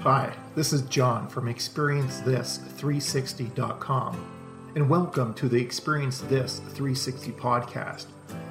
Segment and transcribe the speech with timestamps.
[0.00, 4.26] Hi, this is John from ExperienceThis360.com,
[4.76, 8.04] and welcome to the Experience This 360 podcast,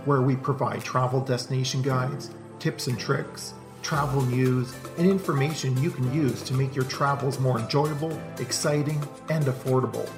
[0.03, 3.53] where we provide travel destination guides, tips and tricks,
[3.83, 9.45] travel news, and information you can use to make your travels more enjoyable, exciting, and
[9.45, 10.09] affordable.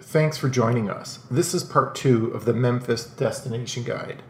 [0.00, 1.20] Thanks for joining us.
[1.30, 4.22] This is part two of the Memphis Destination Guide.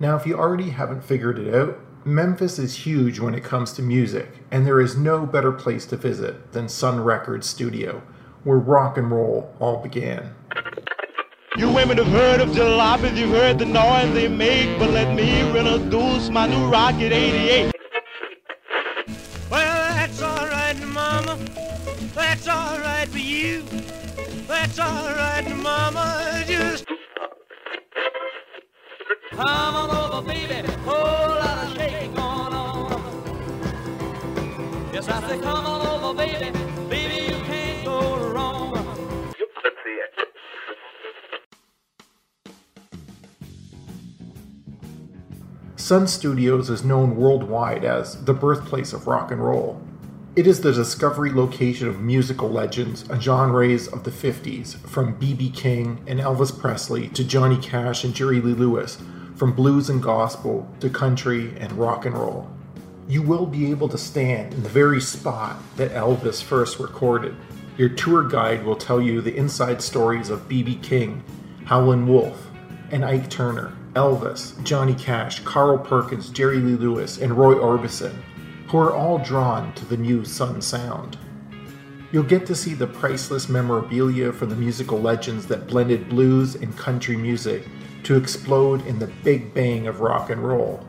[0.00, 3.82] Now, if you already haven't figured it out, Memphis is huge when it comes to
[3.82, 8.02] music, and there is no better place to visit than Sun Records Studio,
[8.42, 10.34] where rock and roll all began.
[11.56, 15.40] You women have heard of jalopies, you've heard the noise they make, but let me
[15.40, 17.72] introduce my new Rocket 88.
[19.48, 21.38] Well, that's alright, Mama.
[22.14, 23.62] That's alright for you.
[24.48, 26.42] That's alright, Mama.
[26.46, 26.84] Just
[29.44, 30.66] come on over, baby.
[30.84, 33.02] Whole lot of shaking going on.
[34.92, 36.50] Yes, I come on over, baby.
[36.88, 38.72] Baby, you can't go wrong.
[45.76, 49.82] Sun Studios is known worldwide as the birthplace of rock and roll.
[50.34, 55.50] It is the discovery location of musical legends and genres of the 50s, from B.B.
[55.50, 58.98] King and Elvis Presley to Johnny Cash and Jerry Lee Lewis,
[59.36, 62.48] from blues and gospel to country and rock and roll.
[63.08, 67.36] You will be able to stand in the very spot that Elvis first recorded.
[67.76, 70.76] Your tour guide will tell you the inside stories of B.B.
[70.76, 71.22] King,
[71.66, 72.50] Howlin' Wolf,
[72.90, 78.14] and Ike Turner, Elvis, Johnny Cash, Carl Perkins, Jerry Lee Lewis, and Roy Orbison,
[78.68, 81.18] who are all drawn to the new Sun sound.
[82.12, 86.76] You'll get to see the priceless memorabilia from the musical legends that blended blues and
[86.78, 87.66] country music
[88.04, 90.86] to explode in the big bang of rock and roll.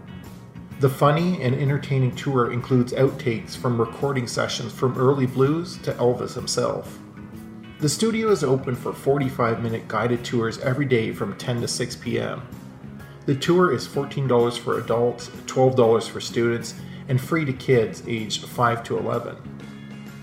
[0.79, 6.33] The funny and entertaining tour includes outtakes from recording sessions from early blues to Elvis
[6.33, 6.99] himself.
[7.79, 11.95] The studio is open for 45 minute guided tours every day from 10 to 6
[11.97, 12.41] p.m.
[13.25, 16.75] The tour is $14 for adults, $12 for students,
[17.07, 19.37] and free to kids aged 5 to 11.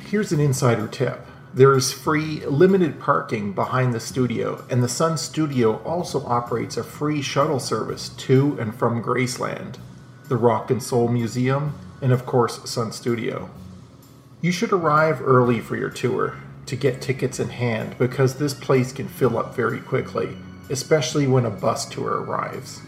[0.06, 5.18] Here's an insider tip there is free, limited parking behind the studio, and the Sun
[5.18, 9.76] Studio also operates a free shuttle service to and from Graceland,
[10.28, 13.50] the Rock and Soul Museum, and of course, Sun Studio.
[14.40, 18.90] You should arrive early for your tour to get tickets in hand because this place
[18.90, 20.36] can fill up very quickly,
[20.70, 22.80] especially when a bus tour arrives.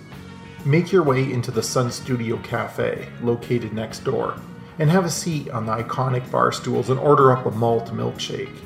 [0.65, 4.41] Make your way into the Sun Studio Cafe, located next door,
[4.79, 8.57] and have a seat on the iconic bar stools and order up a malt milkshake.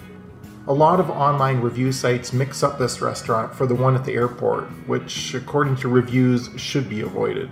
[0.66, 4.12] A lot of online review sites mix up this restaurant for the one at the
[4.12, 7.48] airport, which, according to reviews, should be avoided.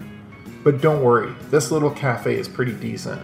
[0.62, 3.22] But don't worry, this little cafe is pretty decent.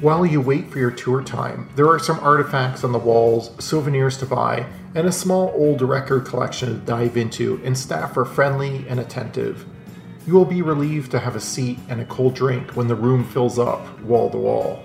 [0.00, 4.18] While you wait for your tour time, there are some artifacts on the walls, souvenirs
[4.18, 8.84] to buy, and a small old record collection to dive into, and staff are friendly
[8.88, 9.64] and attentive.
[10.26, 13.24] You will be relieved to have a seat and a cold drink when the room
[13.24, 14.82] fills up wall to wall.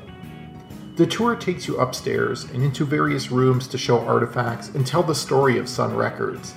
[0.98, 5.16] The tour takes you upstairs and into various rooms to show artifacts and tell the
[5.16, 6.56] story of Sun Records.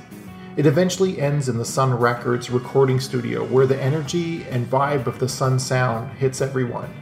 [0.57, 5.21] It eventually ends in the Sun Records recording studio where the energy and vibe of
[5.21, 6.93] the Sun sound hits everyone.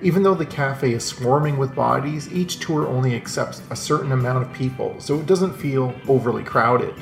[0.00, 4.44] Even though the cafe is swarming with bodies, each tour only accepts a certain amount
[4.44, 6.94] of people, so it doesn't feel overly crowded.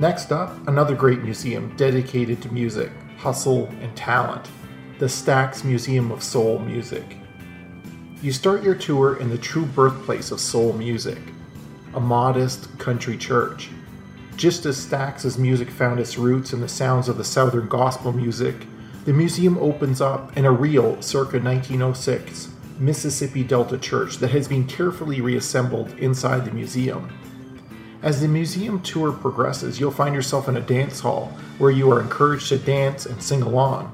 [0.00, 4.48] Next up, another great museum dedicated to music, hustle, and talent
[5.00, 7.16] the Stax Museum of Soul Music.
[8.22, 11.18] You start your tour in the true birthplace of soul music,
[11.94, 13.70] a modest country church.
[14.36, 18.66] Just as Stax's music found its roots in the sounds of the Southern gospel music,
[19.04, 24.66] the museum opens up in a real, circa 1906, Mississippi Delta church that has been
[24.66, 27.08] carefully reassembled inside the museum.
[28.00, 32.00] As the museum tour progresses, you'll find yourself in a dance hall where you are
[32.00, 33.92] encouraged to dance and sing along.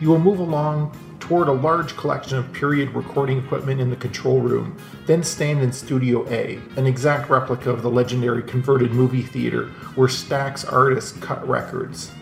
[0.00, 4.42] You will move along toward a large collection of period recording equipment in the control
[4.42, 4.76] room,
[5.06, 10.08] then stand in Studio A, an exact replica of the legendary converted movie theater where
[10.08, 12.12] Stax artists cut records.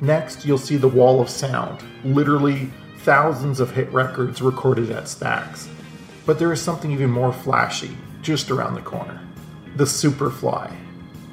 [0.00, 5.68] Next, you'll see the Wall of Sound, literally thousands of hit records recorded at Stax.
[6.26, 9.20] But there is something even more flashy just around the corner
[9.78, 10.76] the Superfly,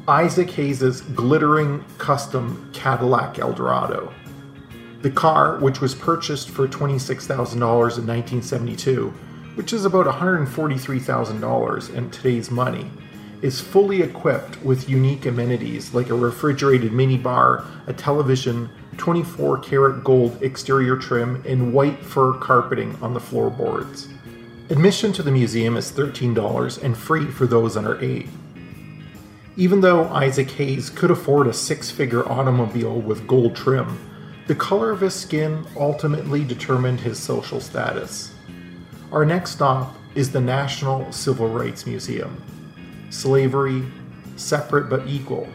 [0.08, 4.14] Isaac Hayes' glittering custom Cadillac Eldorado.
[5.02, 9.10] The car, which was purchased for $26,000 in 1972,
[9.56, 12.92] which is about $143,000 in today's money,
[13.42, 20.38] is fully equipped with unique amenities like a refrigerated minibar, a television, 24 karat gold
[20.44, 24.08] exterior trim, and white fur carpeting on the floorboards.
[24.72, 28.28] Admission to the museum is $13 and free for those under 8.
[29.58, 34.00] Even though Isaac Hayes could afford a six figure automobile with gold trim,
[34.48, 38.34] the color of his skin ultimately determined his social status.
[39.12, 42.42] Our next stop is the National Civil Rights Museum.
[43.12, 43.84] Slavery,
[44.36, 45.48] separate but equal,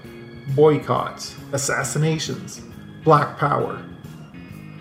[0.55, 2.61] boycotts, assassinations,
[3.03, 3.83] black power.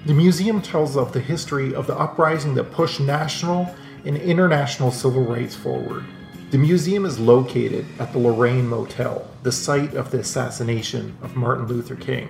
[0.05, 3.75] The museum tells of the history of the uprising that pushed national
[4.05, 6.03] and international civil rights forward.
[6.51, 11.67] The museum is located at the Lorraine Motel, the site of the assassination of Martin
[11.67, 12.29] Luther King.